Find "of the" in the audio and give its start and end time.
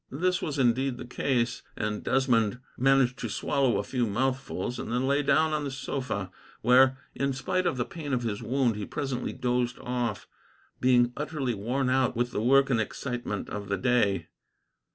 7.67-7.85, 13.49-13.77